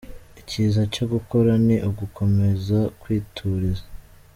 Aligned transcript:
Icyiza 0.41 0.81
cyo 0.93 1.05
gukora 1.13 1.51
ni 1.65 1.75
ugukomeza 1.89 2.79
kwituriza.” 3.01 3.83